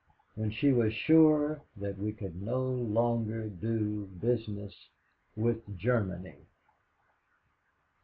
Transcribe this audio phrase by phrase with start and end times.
[0.33, 4.89] When she was sure that we could no longer do business
[5.35, 6.39] with Germany.